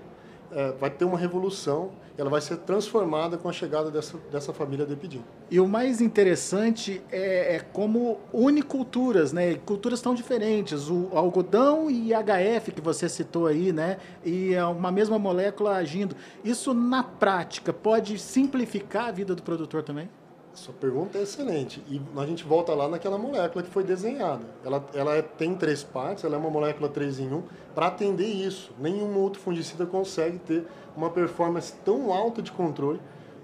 é, 0.52 0.72
vai 0.72 0.90
ter 0.90 1.04
uma 1.04 1.18
revolução, 1.18 1.90
ela 2.16 2.28
vai 2.28 2.40
ser 2.40 2.58
transformada 2.58 3.38
com 3.38 3.48
a 3.48 3.52
chegada 3.52 3.90
dessa, 3.90 4.18
dessa 4.30 4.52
família 4.52 4.84
de 4.84 4.92
Epidim. 4.92 5.22
E 5.50 5.58
o 5.58 5.66
mais 5.66 6.00
interessante 6.00 7.02
é, 7.10 7.56
é, 7.56 7.60
como 7.60 8.18
une 8.32 8.62
culturas, 8.62 9.32
né? 9.32 9.54
Culturas 9.54 10.00
tão 10.00 10.14
diferentes, 10.14 10.90
o 10.90 11.08
algodão 11.12 11.90
e 11.90 12.10
HF 12.12 12.72
que 12.72 12.80
você 12.80 13.08
citou 13.08 13.46
aí, 13.46 13.72
né? 13.72 13.98
E 14.24 14.54
é 14.54 14.64
uma 14.64 14.92
mesma 14.92 15.18
molécula 15.18 15.76
agindo. 15.76 16.14
Isso 16.44 16.74
na 16.74 17.02
prática 17.02 17.72
pode 17.72 18.18
simplificar 18.18 19.08
a 19.08 19.12
vida 19.12 19.34
do 19.34 19.42
produtor 19.42 19.82
também? 19.82 20.08
Sua 20.54 20.74
pergunta 20.74 21.16
é 21.16 21.22
excelente. 21.22 21.82
E 21.88 22.00
a 22.16 22.26
gente 22.26 22.44
volta 22.44 22.74
lá 22.74 22.88
naquela 22.88 23.16
molécula 23.16 23.62
que 23.62 23.70
foi 23.70 23.84
desenhada. 23.84 24.44
Ela, 24.64 24.84
ela 24.94 25.14
é, 25.14 25.22
tem 25.22 25.54
três 25.54 25.84
partes, 25.84 26.24
ela 26.24 26.34
é 26.34 26.38
uma 26.38 26.50
molécula 26.50 26.88
3 26.88 27.20
em 27.20 27.32
1. 27.32 27.42
Para 27.74 27.86
atender 27.86 28.26
isso, 28.26 28.72
nenhum 28.78 29.16
outro 29.16 29.40
fungicida 29.40 29.86
consegue 29.86 30.38
ter 30.38 30.66
uma 30.96 31.08
performance 31.08 31.72
tão 31.84 32.12
alta 32.12 32.42
de 32.42 32.50
controle, 32.50 33.00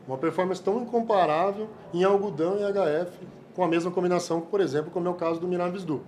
uma 0.06 0.18
performance 0.18 0.60
tão 0.60 0.82
incomparável 0.82 1.68
em 1.94 2.02
algodão 2.02 2.56
e 2.58 2.64
HF, 2.64 3.16
com 3.54 3.64
a 3.64 3.68
mesma 3.68 3.90
combinação, 3.90 4.40
por 4.40 4.60
exemplo, 4.60 4.90
como 4.90 5.06
é 5.06 5.10
o 5.10 5.14
caso 5.14 5.40
do 5.40 5.48
Miravisdu. 5.48 6.02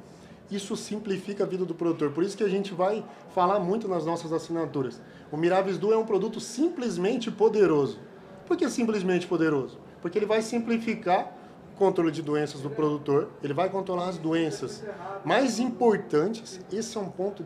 isso 0.50 0.76
simplifica 0.76 1.45
a 1.45 1.47
vida 1.47 1.64
do 1.64 1.75
produtor. 1.75 2.11
Por 2.11 2.25
isso 2.25 2.37
que 2.37 2.45
a 2.45 2.49
gente 2.49 2.75
vai 2.75 3.05
falar 3.35 3.61
muito 3.61 3.87
nas 3.87 4.05
nossas 4.05 4.33
assinaturas. 4.33 5.00
O 5.31 5.37
Miravis 5.37 5.78
Duo 5.78 5.93
é 5.93 5.97
um 5.97 6.05
produto 6.05 6.40
simplesmente 6.40 7.31
poderoso. 7.31 7.99
Por 8.47 8.57
que 8.57 8.69
simplesmente 8.69 9.26
poderoso? 9.26 9.78
Porque 10.00 10.19
ele 10.19 10.26
vai 10.26 10.43
simplificar 10.43 11.33
o 11.75 11.78
controle 11.78 12.11
de 12.11 12.23
doenças 12.23 12.61
do 12.61 12.71
produtor, 12.71 13.28
ele 13.43 13.55
vai 13.55 13.69
controlar 13.69 14.09
as 14.09 14.19
doenças 14.19 14.85
mais 15.25 15.59
importantes. 15.59 16.61
Esse 16.73 16.97
é 16.97 17.00
um 17.00 17.09
ponto 17.09 17.45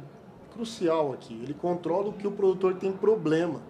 crucial 0.53 1.13
aqui. 1.13 1.39
Ele 1.43 1.55
controla 1.55 2.09
o 2.09 2.13
que 2.13 2.27
o 2.27 2.33
produtor 2.33 2.75
tem 2.75 2.93
problema. 2.93 3.61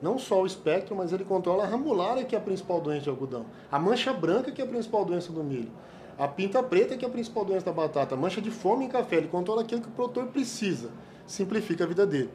Não 0.00 0.16
só 0.18 0.42
o 0.42 0.46
espectro, 0.46 0.94
mas 0.94 1.12
ele 1.12 1.24
controla 1.24 1.64
a 1.64 1.66
ramulária, 1.66 2.24
que 2.24 2.36
é 2.36 2.38
a 2.38 2.40
principal 2.40 2.80
doença 2.80 3.02
de 3.02 3.10
algodão. 3.10 3.46
A 3.70 3.78
mancha 3.78 4.12
branca, 4.12 4.52
que 4.52 4.62
é 4.62 4.64
a 4.64 4.68
principal 4.68 5.04
doença 5.04 5.32
do 5.32 5.42
milho. 5.42 5.70
A 6.16 6.28
pinta 6.28 6.62
preta, 6.62 6.96
que 6.96 7.04
é 7.04 7.08
a 7.08 7.10
principal 7.10 7.44
doença 7.44 7.66
da 7.66 7.72
batata. 7.72 8.14
A 8.14 8.18
mancha 8.18 8.40
de 8.40 8.50
fome 8.50 8.84
em 8.84 8.88
café. 8.88 9.16
Ele 9.16 9.28
controla 9.28 9.62
aquilo 9.62 9.80
que 9.80 9.88
o 9.88 9.92
produtor 9.92 10.26
precisa. 10.26 10.90
Simplifica 11.26 11.82
a 11.84 11.86
vida 11.86 12.06
dele. 12.06 12.30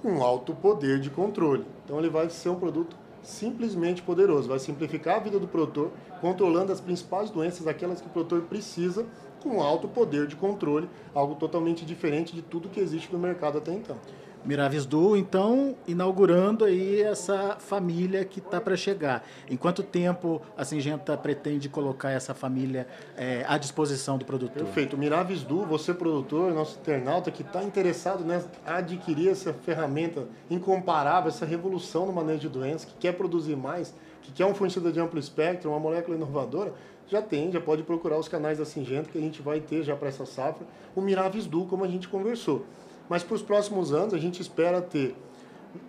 Com 0.00 0.22
alto 0.22 0.54
poder 0.54 1.00
de 1.00 1.10
controle. 1.10 1.66
Então 1.84 1.98
ele 1.98 2.08
vai 2.08 2.30
ser 2.30 2.48
um 2.48 2.56
produto 2.56 2.96
simplesmente 3.22 4.02
poderoso. 4.02 4.48
Vai 4.48 4.58
simplificar 4.58 5.16
a 5.16 5.20
vida 5.20 5.38
do 5.38 5.48
produtor, 5.48 5.90
controlando 6.20 6.72
as 6.72 6.80
principais 6.80 7.30
doenças, 7.30 7.66
aquelas 7.66 8.00
que 8.00 8.06
o 8.06 8.10
produtor 8.10 8.42
precisa, 8.42 9.06
com 9.42 9.62
alto 9.62 9.88
poder 9.88 10.26
de 10.26 10.36
controle, 10.36 10.88
algo 11.14 11.34
totalmente 11.34 11.84
diferente 11.84 12.34
de 12.34 12.42
tudo 12.42 12.68
que 12.68 12.80
existe 12.80 13.12
no 13.12 13.18
mercado 13.18 13.58
até 13.58 13.72
então. 13.72 13.96
Miravis 14.44 14.86
Du, 14.86 15.16
então, 15.16 15.76
inaugurando 15.86 16.64
aí 16.64 17.02
essa 17.02 17.56
família 17.58 18.24
que 18.24 18.38
está 18.38 18.60
para 18.60 18.74
chegar. 18.74 19.22
Em 19.48 19.56
quanto 19.56 19.82
tempo 19.82 20.40
a 20.56 20.64
Singenta 20.64 21.16
pretende 21.16 21.68
colocar 21.68 22.10
essa 22.10 22.32
família 22.34 22.86
é, 23.16 23.44
à 23.46 23.58
disposição 23.58 24.16
do 24.16 24.24
produtor? 24.24 24.64
Perfeito. 24.64 24.96
Miravis 24.96 25.42
Du, 25.42 25.66
você 25.66 25.92
produtor, 25.92 26.52
nosso 26.54 26.78
internauta 26.78 27.30
que 27.30 27.42
está 27.42 27.62
interessado 27.62 28.24
em 28.24 28.42
adquirir 28.64 29.28
essa 29.28 29.52
ferramenta 29.52 30.26
incomparável, 30.48 31.28
essa 31.28 31.44
revolução 31.44 32.06
no 32.06 32.12
manejo 32.12 32.40
de 32.40 32.48
doenças, 32.48 32.86
que 32.86 32.94
quer 32.94 33.12
produzir 33.12 33.56
mais, 33.56 33.94
que 34.22 34.32
quer 34.32 34.46
um 34.46 34.54
fornecedor 34.54 34.90
de 34.90 35.00
amplo 35.00 35.20
espectro, 35.20 35.70
uma 35.70 35.78
molécula 35.78 36.16
inovadora, 36.16 36.72
já 37.06 37.20
tem, 37.20 37.50
já 37.52 37.60
pode 37.60 37.82
procurar 37.82 38.16
os 38.18 38.28
canais 38.28 38.58
da 38.58 38.64
Singenta 38.64 39.10
que 39.10 39.18
a 39.18 39.20
gente 39.20 39.42
vai 39.42 39.60
ter 39.60 39.82
já 39.82 39.96
para 39.96 40.08
essa 40.08 40.24
safra, 40.24 40.66
o 40.94 41.00
Miravis 41.00 41.46
Du, 41.46 41.66
como 41.66 41.84
a 41.84 41.88
gente 41.88 42.08
conversou. 42.08 42.64
Mas 43.10 43.24
para 43.24 43.34
os 43.34 43.42
próximos 43.42 43.92
anos 43.92 44.14
a 44.14 44.18
gente 44.18 44.40
espera 44.40 44.80
ter 44.80 45.16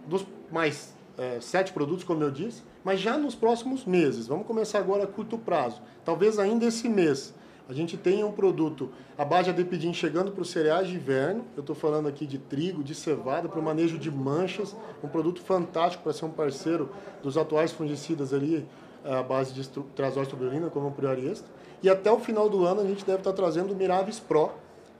dos 0.07 0.25
mais 0.51 0.95
é, 1.19 1.39
sete 1.39 1.71
produtos, 1.71 2.03
como 2.03 2.23
eu 2.23 2.31
disse, 2.31 2.63
mas 2.83 2.99
já 2.99 3.15
nos 3.15 3.35
próximos 3.35 3.85
meses. 3.85 4.25
Vamos 4.25 4.47
começar 4.47 4.79
agora 4.79 5.03
a 5.03 5.07
curto 5.07 5.37
prazo. 5.37 5.83
Talvez 6.03 6.39
ainda 6.39 6.65
esse 6.65 6.89
mês 6.89 7.31
a 7.69 7.73
gente 7.73 7.95
tenha 7.95 8.25
um 8.25 8.31
produto, 8.31 8.89
a 9.15 9.23
base 9.23 9.43
de 9.45 9.49
Adepidim 9.51 9.93
chegando 9.93 10.31
para 10.31 10.41
os 10.41 10.49
cereais 10.49 10.87
de 10.87 10.95
inverno. 10.95 11.45
Eu 11.55 11.61
estou 11.61 11.75
falando 11.75 12.07
aqui 12.07 12.25
de 12.25 12.39
trigo, 12.39 12.83
de 12.83 12.95
cevada, 12.95 13.47
para 13.47 13.59
o 13.59 13.63
manejo 13.63 13.99
de 13.99 14.09
manchas. 14.09 14.75
Um 15.03 15.07
produto 15.07 15.41
fantástico 15.41 16.03
para 16.03 16.13
ser 16.13 16.25
um 16.25 16.31
parceiro 16.31 16.89
dos 17.21 17.37
atuais 17.37 17.71
fungicidas 17.71 18.33
ali, 18.33 18.67
a 19.05 19.21
base 19.21 19.53
de 19.53 19.69
trazóstobulina, 19.95 20.71
como 20.71 20.87
o 20.87 20.91
Priorista. 20.91 21.47
E 21.83 21.89
até 21.89 22.11
o 22.11 22.19
final 22.19 22.49
do 22.49 22.65
ano 22.65 22.81
a 22.81 22.85
gente 22.85 23.05
deve 23.05 23.19
estar 23.19 23.33
trazendo 23.33 23.73
o 23.73 23.75
Miravis 23.75 24.19
Pro, 24.19 24.51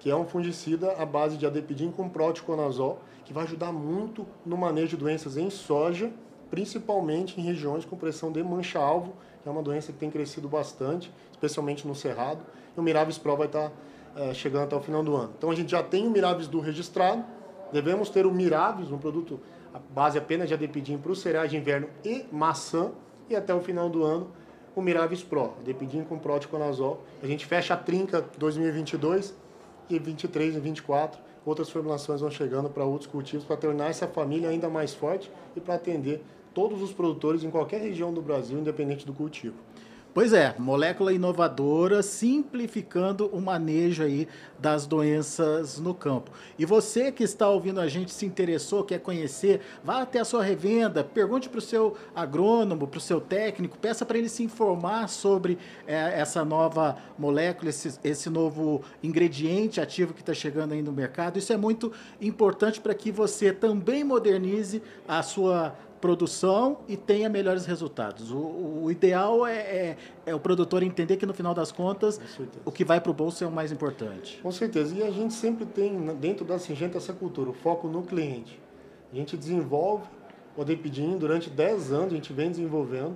que 0.01 0.10
é 0.10 0.15
um 0.15 0.25
fungicida 0.25 0.93
à 0.93 1.05
base 1.05 1.38
de 1.38 1.46
adepidin 1.46 1.91
com 1.91 2.10
proticonazol, 2.10 3.00
que 3.24 3.31
vai 3.31 3.43
ajudar 3.43 3.72
muito 3.72 4.25
no 4.43 4.58
manejo 4.58 4.88
de 4.88 4.98
doenças 4.98 5.38
em 5.38 5.48
soja, 5.51 6.12
principalmente 6.50 7.39
em 7.39 7.43
regiões 7.43 7.86
com 7.86 7.96
pressão 7.96 8.31
de 8.31 8.41
mancha-alvo, 8.43 9.13
que 9.43 9.48
é 9.48 9.51
uma 9.51 9.62
doença 9.62 9.93
que 9.93 10.00
tem 10.00 10.10
crescido 10.10 10.50
bastante, 10.50 11.13
especialmente 11.31 11.88
no 11.88 11.93
cerrado. 11.93 12.43
E 12.75 12.79
o 12.79 12.84
Miravis 12.84 13.20
Pro 13.20 13.38
vai 13.38 13.46
estar 13.46 13.72
é, 14.15 14.34
chegando 14.34 14.63
até 14.63 14.75
o 14.75 14.81
final 14.81 15.03
do 15.03 15.15
ano. 15.15 15.34
Então 15.38 15.51
a 15.51 15.55
gente 15.55 15.70
já 15.70 15.84
tem 15.84 16.08
o 16.08 16.10
Miravis 16.10 16.48
do 16.48 16.60
registrado, 16.60 17.24
devemos 17.72 18.10
ter 18.10 18.25
o 18.25 18.31
Miravis, 18.31 18.91
um 18.91 18.98
produto 18.98 19.39
à 19.72 19.77
base 19.77 20.17
apenas 20.17 20.48
de 20.48 20.55
adepidin 20.55 20.98
para 20.98 21.12
os 21.12 21.22
cereais 21.22 21.51
de 21.51 21.58
inverno 21.58 21.88
e 22.03 22.25
maçã, 22.31 22.91
e 23.29 23.36
até 23.36 23.53
o 23.53 23.62
final 23.62 23.88
do 23.88 24.03
ano 24.03 24.31
o 24.75 24.81
Miravis 24.81 25.22
Pro, 25.22 25.53
adepidin 25.60 26.03
com 26.03 26.17
proticonazol. 26.17 27.03
A 27.22 27.27
gente 27.27 27.46
fecha 27.46 27.75
a 27.75 27.77
trinca 27.77 28.25
2022 28.39 29.39
e 29.96 30.00
23 30.00 30.56
e 30.56 30.60
24 30.60 31.20
outras 31.46 31.70
formulações 31.70 32.22
vão 32.22 32.30
chegando 32.30 32.70
para 32.70 32.84
outros 32.84 33.10
cultivos 33.10 33.46
para 33.46 33.58
tornar 33.58 33.90
essa 33.90 34.08
família 34.08 34.50
ainda 34.50 34.70
mais 34.70 34.94
forte 34.94 35.32
e 35.56 35.60
para 35.60 35.76
atender 35.76 36.24
todos 36.54 36.82
os 36.82 36.92
produtores 36.92 37.44
em 37.44 37.50
qualquer 37.50 37.82
região 37.82 38.14
do 38.14 38.22
Brasil, 38.22 38.60
independente 38.60 39.06
do 39.06 39.14
cultivo. 39.14 39.56
Pois 40.13 40.34
é, 40.34 40.53
molécula 40.60 41.13
inovadora, 41.13 42.03
simplificando 42.03 43.27
o 43.27 43.39
manejo 43.39 44.03
aí 44.03 44.27
das 44.60 44.86
doenças 44.86 45.80
no 45.80 45.94
campo. 45.94 46.32
E 46.60 46.65
você 46.65 47.13
que 47.13 47.24
está 47.24 47.48
ouvindo 47.48 47.80
a 47.80 47.88
gente, 47.88 48.12
se 48.12 48.25
interessou, 48.25 48.84
quer 48.84 49.00
conhecer, 49.00 49.62
vá 49.82 50.01
até 50.01 50.20
a 50.20 50.25
sua 50.25 50.44
revenda, 50.44 51.01
pergunte 51.01 51.48
para 51.48 51.60
o 51.60 51.62
seu 51.62 51.96
agrônomo, 52.13 52.89
para 52.89 52.98
o 52.98 53.01
seu 53.01 53.22
técnico, 53.22 53.77
peça 53.77 54.06
para 54.06 54.18
ele 54.18 54.27
se 54.27 54.44
informar 54.44 55.08
sobre 55.08 55.58
é, 55.88 56.20
essa 56.20 56.44
nova 56.44 56.98
molécula, 57.18 57.70
esse, 57.70 57.98
esse 58.03 58.30
novo 58.30 58.82
ingrediente 59.01 59.80
ativo 59.80 60.13
que 60.13 60.20
está 60.20 60.34
chegando 60.34 60.74
aí 60.74 60.82
no 60.82 60.91
mercado. 60.91 61.39
Isso 61.39 61.53
é 61.53 61.58
muito 61.58 61.89
importante 62.20 62.82
para 62.82 62.94
que 62.94 63.13
você 63.13 63.53
também 63.53 64.03
modernize 64.03 64.84
a 65.08 65.24
sua 65.24 65.74
produção 66.01 66.79
e 66.88 66.98
tenha 66.98 67.29
melhores 67.29 67.65
resultados. 67.65 68.31
O, 68.31 68.81
o 68.84 68.91
ideal 68.91 69.46
é, 69.46 69.55
é, 69.55 69.98
é, 70.25 70.36
o 70.36 70.39
produtor 70.39 70.81
entender 70.81 71.17
que 71.17 71.25
no 71.25 71.34
final 71.34 71.53
das 71.53 71.72
contas 71.72 72.20
o 72.65 72.72
que 72.72 72.84
vai 72.84 73.00
para 73.00 73.12
o 73.12 73.13
bolso 73.13 73.43
é 73.43 73.48
o 73.48 73.51
mais 73.51 73.72
importante. 73.72 74.39
Com 74.41 74.51
certeza. 74.51 74.96
E 74.96 75.03
a 75.03 75.12
gente 75.12 75.34
sempre 75.34 75.65
tem 75.65 75.96
dentro 76.15 76.43
da 76.43 76.58
Singenta 76.58 76.98
essa 76.98 77.13
cultura, 77.13 77.51
o 77.51 77.53
foco 77.53 77.88
no 77.88 78.01
cliente. 78.01 78.60
A 79.13 79.15
gente 79.15 79.38
desenvolve 79.38 80.05
o 80.58 80.62
Adepidin 80.62 81.17
durante 81.17 81.50
10 81.50 81.91
anos, 81.91 82.13
a 82.13 82.15
gente 82.15 82.34
vem 82.34 82.50
desenvolvendo 82.50 83.15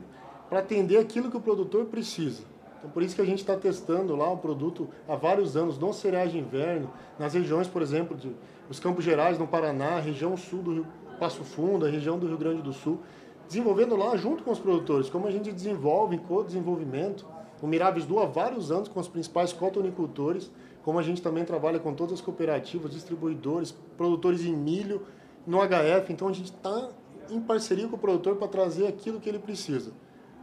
para 0.50 0.60
atender 0.60 0.98
aquilo 0.98 1.30
que 1.30 1.38
o 1.38 1.42
produtor 1.42 1.86
precisa. 1.86 2.44
Então, 2.78 2.90
por 2.90 3.02
isso 3.02 3.16
que 3.16 3.22
a 3.22 3.26
gente 3.26 3.40
está 3.40 3.56
testando 3.56 4.16
lá 4.16 4.32
o 4.32 4.38
produto 4.38 4.88
há 5.08 5.16
vários 5.16 5.58
anos, 5.58 5.78
no 5.78 5.92
cereais 5.92 6.32
de 6.32 6.38
inverno, 6.38 6.92
nas 7.18 7.34
regiões, 7.34 7.68
por 7.68 7.82
exemplo, 7.82 8.16
de, 8.16 8.32
os 8.70 8.80
Campos 8.80 9.04
Gerais, 9.04 9.40
no 9.40 9.48
Paraná, 9.48 10.00
região 10.00 10.38
sul 10.38 10.62
do 10.62 10.74
Rio, 10.74 10.88
Passo 11.16 11.44
Fundo, 11.44 11.86
a 11.86 11.90
região 11.90 12.18
do 12.20 12.28
Rio 12.28 12.38
Grande 12.38 12.62
do 12.62 12.74
Sul, 12.74 13.00
desenvolvendo 13.48 13.96
lá 13.96 14.16
junto 14.16 14.44
com 14.44 14.52
os 14.52 14.60
produtores, 14.60 15.10
como 15.10 15.28
a 15.28 15.32
gente 15.32 15.52
desenvolve 15.52 16.18
co-desenvolvimento. 16.18 17.26
O 17.62 17.68
Miravis 17.68 18.06
Duo 18.06 18.20
há 18.20 18.26
vários 18.26 18.72
anos 18.72 18.88
com 18.88 19.00
os 19.00 19.08
principais 19.08 19.54
cotonicultores, 19.54 20.52
como 20.84 21.00
a 21.00 21.04
gente 21.04 21.22
também 21.22 21.44
trabalha 21.44 21.80
com 21.80 21.94
todas 21.94 22.16
as 22.16 22.22
cooperativas, 22.22 22.92
distribuidores, 22.92 23.72
produtores 23.98 24.46
em 24.46 24.56
milho, 24.56 25.02
no 25.46 25.60
HF. 25.60 26.12
Então 26.12 26.28
a 26.28 26.34
gente 26.34 26.52
está 26.52 26.90
em 27.30 27.40
parceria 27.40 27.88
com 27.88 27.96
o 27.96 28.00
produtor 28.00 28.36
para 28.36 28.48
trazer 28.48 28.88
aquilo 28.88 29.20
que 29.20 29.30
ele 29.30 29.40
precisa. 29.40 29.92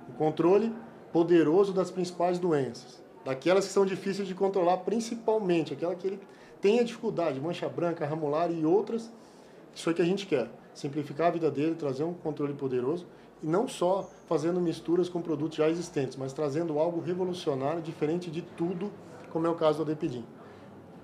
O 0.09 0.13
controle 0.13 0.73
poderoso 1.13 1.73
das 1.73 1.91
principais 1.91 2.39
doenças, 2.39 3.03
daquelas 3.25 3.67
que 3.67 3.73
são 3.73 3.85
difíceis 3.85 4.27
de 4.27 4.35
controlar, 4.35 4.79
principalmente 4.79 5.73
aquela 5.73 5.95
que 5.95 6.07
ele 6.07 6.21
tem 6.61 6.81
a 6.81 6.83
dificuldade, 6.83 7.41
mancha 7.41 7.69
branca, 7.69 8.07
ramular 8.07 8.51
e 8.51 8.65
outras. 8.65 9.13
Isso 9.75 9.89
é 9.89 9.93
o 9.93 9.95
que 9.95 10.03
a 10.03 10.05
gente 10.05 10.27
quer 10.27 10.51
simplificar 10.75 11.29
a 11.29 11.31
vida 11.31 11.51
dele, 11.51 11.75
trazer 11.75 12.05
um 12.05 12.15
controle 12.15 12.55
poderoso 12.55 13.07
e 13.43 13.47
não 13.47 13.67
só 13.67 14.09
fazendo 14.29 14.61
misturas 14.61 15.09
com 15.09 15.21
produtos 15.21 15.59
já 15.59 15.69
existentes, 15.69 16.17
mas 16.17 16.33
trazendo 16.33 16.79
algo 16.79 17.01
revolucionário, 17.01 17.83
diferente 17.83 18.31
de 18.31 18.43
tudo, 18.43 18.91
como 19.31 19.47
é 19.47 19.51
o 19.51 19.55
caso 19.55 19.79
do 19.79 19.91
Adepidim. 19.91 20.25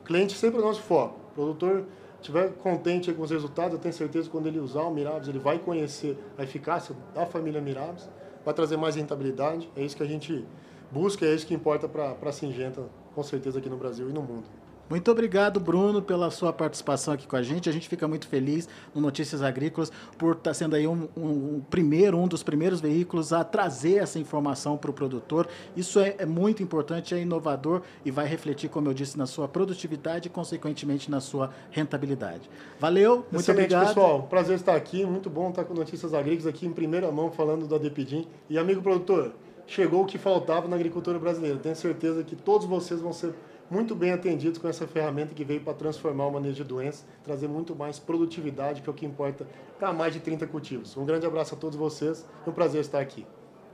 O 0.03 0.05
cliente 0.05 0.37
sempre 0.37 0.61
é 0.61 0.63
nosso 0.63 0.83
foco. 0.83 1.19
O 1.33 1.35
produtor 1.35 1.85
estiver 2.21 2.53
contente 2.55 3.13
com 3.13 3.23
os 3.23 3.31
resultados, 3.31 3.75
eu 3.75 3.79
tenho 3.79 3.95
certeza 3.95 4.27
que 4.27 4.33
quando 4.33 4.47
ele 4.47 4.59
usar 4.59 4.83
o 4.83 4.91
Mirabes, 4.93 5.29
ele 5.29 5.39
vai 5.39 5.59
conhecer 5.59 6.17
a 6.37 6.45
eficácia 6.45 6.95
da 7.15 7.27
família 7.27 7.61
Mirabes, 7.61 8.09
vai 8.45 8.55
trazer 8.55 8.77
mais 8.77 8.97
rentabilidade. 8.97 9.71
É 9.77 9.83
isso 9.83 9.97
que 9.97 10.03
a 10.03 10.07
gente 10.07 10.45
busca, 10.91 11.27
é 11.27 11.35
isso 11.35 11.47
que 11.47 11.55
importa 11.55 11.89
para 11.89 12.17
a 12.21 12.33
Singenta, 12.33 12.83
com 13.15 13.23
certeza 13.23 13.59
aqui 13.59 13.69
no 13.69 13.77
Brasil 13.77 14.09
e 14.09 14.13
no 14.13 14.23
mundo. 14.23 14.45
Muito 14.88 15.11
obrigado, 15.11 15.61
Bruno, 15.61 16.00
pela 16.00 16.30
sua 16.30 16.50
participação 16.50 17.12
aqui 17.12 17.26
com 17.26 17.37
a 17.37 17.42
gente. 17.42 17.68
A 17.68 17.73
gente 17.73 17.88
fica 17.88 18.09
muito 18.09 18.26
feliz 18.26 18.66
no 18.95 19.02
Notícias 19.02 19.42
Agrícolas 19.42 19.92
por 20.16 20.35
estar 20.35 20.54
sendo 20.54 20.76
aí 20.76 20.87
um, 20.87 21.07
um, 21.14 21.57
um 21.57 21.62
primeiro, 21.68 22.16
um 22.16 22.26
dos 22.26 22.42
primeiros 22.42 22.80
veículos 22.80 23.33
a 23.33 23.45
trazer 23.45 23.97
essa 23.97 24.18
informação 24.18 24.78
para 24.78 24.90
o 24.90 24.95
produtor. 24.95 25.47
Isso 25.76 26.00
é, 26.00 26.14
é, 26.18 26.25
muito 26.25 26.62
importante, 26.62 27.14
é 27.14 27.21
inovador 27.21 27.83
e 28.02 28.11
vai 28.11 28.26
refletir, 28.26 28.71
como 28.71 28.88
eu 28.88 28.95
disse, 28.95 29.18
na 29.18 29.26
sua 29.26 29.47
produtividade 29.47 30.28
e, 30.28 30.30
consequentemente, 30.30 31.11
na 31.11 31.21
sua 31.21 31.50
rentabilidade. 31.71 32.49
Valeu, 32.80 33.26
muito 33.30 33.40
Excelente, 33.40 33.75
obrigado. 33.75 33.88
pessoal. 33.88 34.23
Prazer 34.23 34.57
estar 34.57 34.75
aqui. 34.75 35.04
Muito 35.04 35.28
bom 35.28 35.50
estar 35.50 35.64
com 35.64 35.75
Notícias 35.75 36.14
Agrícolas 36.14 36.47
aqui 36.47 36.66
em 36.66 36.73
primeira 36.73 37.12
mão, 37.12 37.30
falando 37.30 37.66
do 37.66 37.75
Adepidim. 37.75 38.26
E, 38.49 38.57
amigo 38.57 38.80
produtor, 38.80 39.35
chegou 39.66 40.02
o 40.02 40.07
que 40.07 40.16
faltava 40.16 40.66
na 40.66 40.76
agricultura 40.76 41.18
brasileira. 41.18 41.59
Tenho 41.59 41.76
certeza 41.76 42.25
que 42.25 42.35
todos 42.35 42.66
vocês 42.66 43.00
vão 43.00 43.12
ser 43.12 43.35
muito 43.71 43.95
bem 43.95 44.13
atendidos 44.13 44.59
com 44.59 44.69
essa 44.69 44.87
ferramenta 44.87 45.35
que 45.35 45.45
veio 45.45 45.61
para 45.61 45.75
transformar 45.75 46.27
o 46.27 46.33
manejo 46.33 46.57
de 46.57 46.65
doenças, 46.65 47.07
trazer 47.23 47.49
muito 47.49 47.77
mais 47.77 47.99
produtividade, 47.99 48.83
que 48.83 48.89
é 48.89 48.93
o 48.93 48.95
que 48.95 49.07
importa 49.07 49.47
para 49.79 49.93
mais 49.93 50.13
de 50.13 50.21
30 50.21 50.47
cultivos. 50.47 50.97
Um 50.97 51.05
grande 51.05 51.27
abraço 51.27 51.55
a 51.55 51.59
todos 51.59 51.77
vocês, 51.77 52.25
é 52.47 52.51
um 52.51 52.53
prazer 52.53 52.81
estar 52.81 53.01
aqui. 53.01 53.27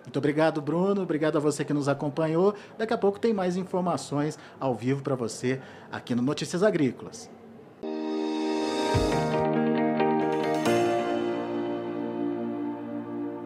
Muito 0.02 0.18
obrigado, 0.18 0.60
Bruno. 0.60 1.02
Obrigado 1.02 1.36
a 1.36 1.40
você 1.40 1.64
que 1.64 1.72
nos 1.72 1.88
acompanhou. 1.88 2.54
Daqui 2.76 2.92
a 2.92 2.98
pouco 2.98 3.18
tem 3.18 3.32
mais 3.32 3.56
informações 3.56 4.38
ao 4.60 4.74
vivo 4.74 5.02
para 5.02 5.14
você 5.14 5.60
aqui 5.90 6.14
no 6.14 6.22
Notícias 6.22 6.62
Agrícolas. 6.62 7.30